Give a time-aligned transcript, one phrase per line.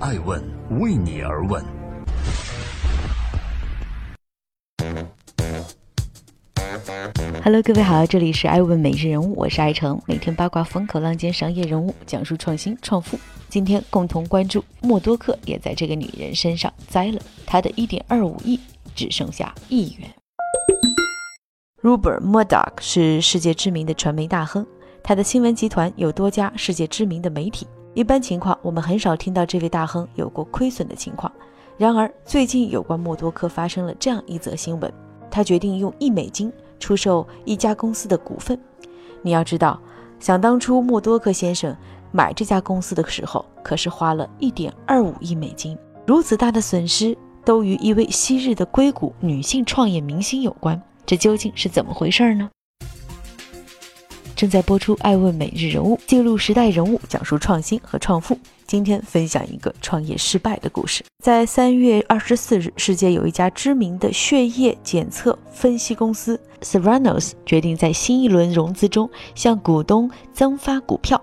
[0.00, 0.40] 爱问
[0.78, 1.60] 为你而问。
[7.42, 13.18] Hello，各位好，这里是爱问每日人物，我是爱成，每天八卦风口浪尖商业人物，讲述创新创富。
[13.48, 18.60] 今天共同关注默多克也在这个女人身上栽了，她的一点二五亿
[18.94, 20.08] 只剩下亿元。
[21.82, 24.64] Rupert Murdoch 是世界知名的传媒大亨，
[25.02, 27.66] 他的新闻集团有多家世界知名的媒体。
[27.98, 31.32] 一般情况，我们很少听到这位大亨有过亏损的情况。
[31.76, 34.92] 然而，最近有关默多克发生了这样一则新闻：
[35.28, 38.56] 他决定用一美金出售一家公司的股份。
[39.20, 39.80] 你要知道，
[40.20, 41.76] 想当初默多克先生
[42.12, 45.76] 买这家公司的时候，可是花了一点二五亿美金。
[46.06, 50.80] 如此大的损失，都与一位昔日的硅谷女性创业明星有关。
[51.04, 52.48] 这究竟是怎么回事呢？
[54.38, 58.38] 正在播出《爱问每日人物》，记录时代人物，讲述创新和创富。
[58.68, 61.04] 今天分享一个创业失败的故事。
[61.20, 71.20] 在三月二十四日，世界有一家知名的血液检测分析公司 s e r a n o s 决定在新一轮融资中向股东增发股票，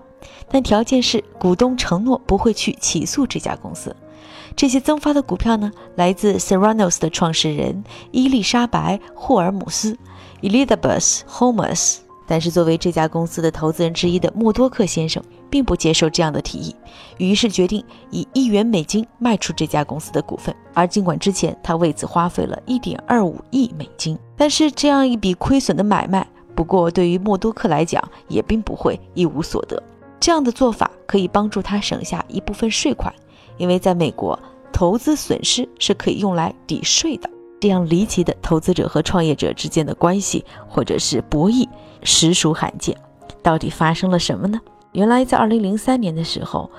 [0.50, 3.96] 但条件是股东承诺不会去起诉这家公司。
[4.54, 9.96] 这些增发的股票呢，来自 s e r a n o s 的创始人伊丽莎白·霍尔姆斯
[10.42, 12.00] （Elizabeth Holmes）。
[12.26, 16.74] 但是，作为这家公司的投资人之一的默多克先生，并不接受这样的提议，
[17.18, 20.54] 于是决定以一元美金卖出这家公司的股份。
[20.74, 29.82] 而尽管之前他为此花费了一点二五亿美金，但是这样一笔亏损的买卖，不过对于默多克来讲，也并不会一无所得。
[30.18, 33.14] 这样的做法可以帮助他省下一部分税款。
[33.58, 34.38] 因为在美国，
[34.72, 37.30] 投资损失是可以用来抵税的。
[37.58, 41.68] 这样离奇的投资者和创业者之间的关系，或者是博弈，
[42.02, 42.96] 实属罕见。
[43.42, 44.60] 到底发生了什么呢？
[44.92, 46.70] 原来，在2003年的时候，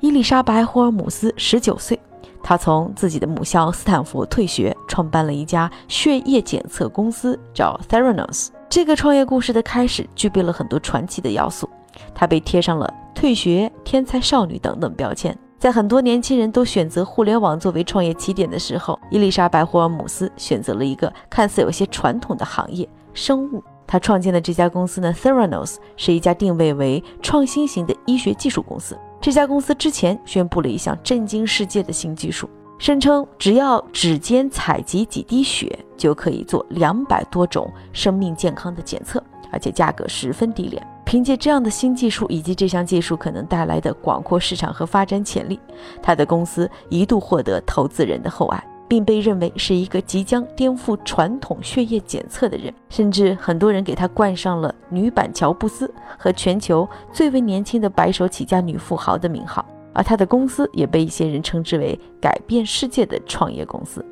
[0.00, 1.98] 伊丽莎白·霍尔姆斯19岁，
[2.42, 8.48] 她从自己的母校斯坦福退学，创办了一家血液检测公司，叫 Theranos。
[8.68, 11.68] 这个创业故事的开始具备了很多传奇的要素，
[12.14, 15.36] 她被贴上了退学、天才少女等等标签。
[15.58, 23.60] 在很多年轻人都选择互联网作为创业起点的时候，伊丽莎白·霍尔姆斯选择了一个看似有些传统的行业——生物。
[23.84, 28.96] 她创建的这家公司呢，Theranos 是一家定位为创新型的医学技术公司。
[29.20, 32.48] 这家公司之前宣布了一项震惊世界的新技术，
[32.78, 39.20] 声称只要指尖采集几滴血，就可以做两百多种生命健康的检测，
[39.50, 40.86] 而且价格十分低廉。
[41.08, 45.58] 凭借这样的新技术以及这项技术可能带来的广阔市场和发展潜力，
[46.02, 52.70] 他的公司一度获得投资人的厚爱，并被认为是一个即将颠覆传统血液检测的人。
[52.90, 59.64] 甚至很多人给他冠上了“女版乔布斯”和全球最为年轻的白手起家女富豪的名号。
[59.94, 64.04] 而他的公司也被一些人称之为改变世界的创业公司。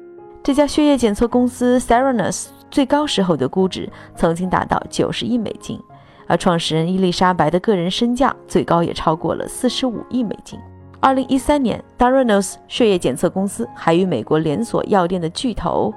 [0.43, 5.79] 这家血液检测公司 Theranos 最高时候的估值曾经达到九十亿美金。
[6.27, 10.59] 而创始人伊丽莎白的个人身价最高也超过了四十五亿美金。
[11.01, 15.93] 二零一三年 d a r a n o s 血液检测公司还与美国连锁药店的巨头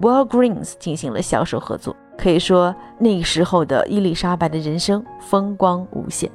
[0.00, 1.96] Walgreens 进行了销售合作。
[2.18, 6.30] 可以说，那时候的伊丽莎白的人生风光无限。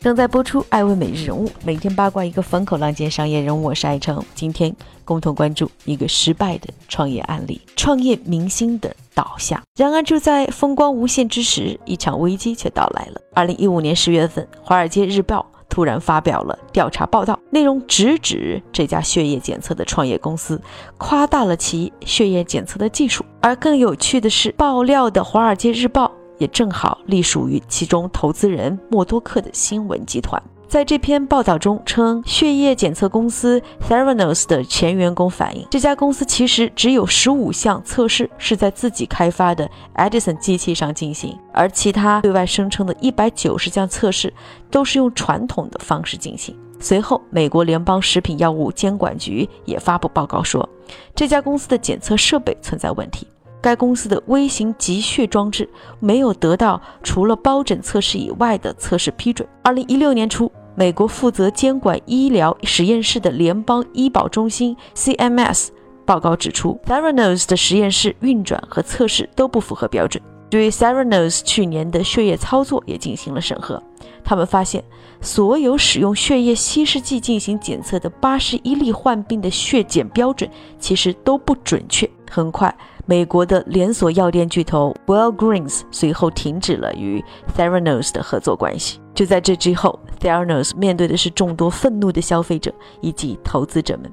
[0.00, 4.24] 正在播出《爱问每日人物》，每天八卦一个风口浪尖商业人物，我是爱成。
[4.32, 4.72] 今天
[5.04, 9.60] 共同关注一个失败的创业案例——创业明星的倒下。
[9.76, 13.20] 然而，就在风光无限之时，一场危机却到来了。
[13.34, 20.62] 二零一五年十月份，《华尔街日报》突然发表了调查报道，内容直指这家血液检测的创业公司
[20.96, 23.24] 夸大了其血液检测的技术。
[23.40, 26.06] 而更有趣的是，爆料的《华尔街日报》。
[26.38, 30.42] 也正好隶属于其中投资人默多克的新闻集团。
[30.66, 44.30] 在这篇报道中称，血液检测公司 Theranos 的前员工反映，这家公司其实只有十五项测试是在自己开发的 Edison 机器上进行，而其他对外声称的一百九十项测试
[44.70, 46.54] 都是用传统的方式进行。
[46.78, 50.68] 随后，美国联邦食品药物监管局也发布报告说，
[51.14, 53.26] 这家公司的检测设备存在问题。
[53.60, 55.68] 该公司的微型集血装置
[56.00, 59.48] 没有得到除了包疹测试以外的测试批准。
[59.62, 65.68] 二零一六年初，美国负责监管医疗实验室的联邦医保中心 （CMS）
[66.04, 70.22] 报告指出，Theranos 的实验室运转和测试都不符合标准。
[70.48, 73.82] 对 Theranos 去年的血液操作也进行了审核，
[74.24, 74.82] 他们发现，
[75.20, 82.08] 所有使用血液稀释剂进行检测的八十一例患病的血检标准其实都不准确。
[82.30, 82.74] 很快。
[83.08, 87.24] 美国的连锁药店巨头 Walgreens 随后停止了与
[87.56, 89.00] Theranos 的合作关系。
[89.14, 92.70] 就在这之后，Theranos 面对的是众多愤怒的消费者
[93.00, 94.12] 以及投资者们。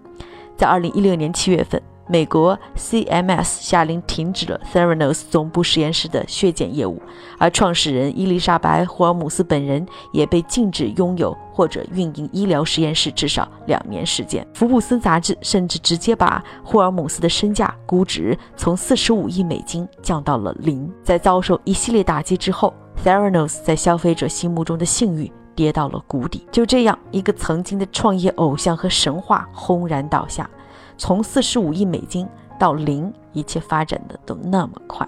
[0.56, 1.82] 在二零一六年七月份。
[2.08, 7.02] 美国 CMS 下令停止了 Theranos 总部实验室的血检业务，
[7.40, 14.46] 而创始人伊丽莎白·霍尔姆斯本人也被禁止拥有或者运营医疗实验室至少两年时间。
[14.54, 20.92] 福布斯杂志甚至直接把霍尔姆斯的身价估值从四十五亿美金降到了零。
[21.04, 22.72] 在遭受一系列打击之后
[23.04, 26.46] ，Theranos 在消费者心目中的信誉跌到了谷底。
[26.52, 30.48] 就这样，一个曾经的创业偶像和神话轰然倒下。
[30.98, 32.28] 从四十五亿美金
[32.60, 35.08] 到零，一切发展的都那么快。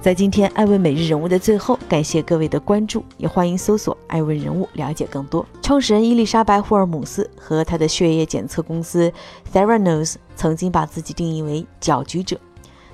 [0.00, 5.46] 在今天艾问每日人物的最后，感谢各位的关注，也欢迎搜索艾问人物了解更多。
[5.62, 9.12] 创始人伊丽莎白·霍尔姆斯和他的血液检测公司
[9.52, 12.36] Theranos 曾经把自己定义为搅局者，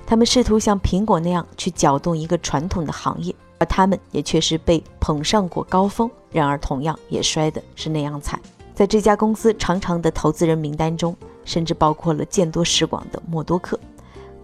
[0.05, 8.39] 他们试图像苹果那样去搅动一个传统的行业，而他们也确实被捧上过高峰，然而同样也摔的是那样惨。
[8.79, 13.77] 在这家公司长长的投资人名单中，甚至包括了见多识广的默多克，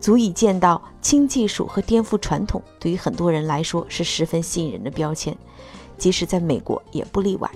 [0.02, 5.34] 足以见到轻技术和颠覆传统对于很多人来说是十分吸引人的标签，
[5.98, 7.50] 即使在美国也不例外。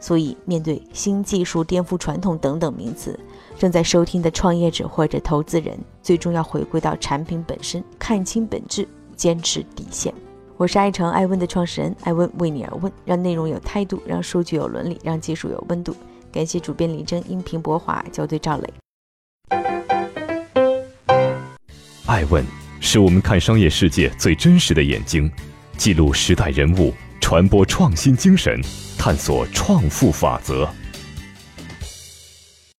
[0.00, 3.16] 所以，面对新技术、颠覆传统等等名词，
[3.56, 10.12] 正在收听的创业者或者投资人，最终要回归到产品本身，看清本质，坚持底线。
[10.56, 15.94] 我是爱成爱问的创始人，爱问为你而问，让内容有态度，让数据有伦理，让技术有温度。
[16.36, 18.68] 感谢主编李征，音频博华，校对赵磊。
[22.04, 22.44] 爱问
[22.78, 25.32] 是我们看商业世界最真实的眼睛，
[25.78, 26.92] 记录时代人物，
[27.22, 28.60] 传播创新精神，
[28.98, 30.68] 探索创富法则。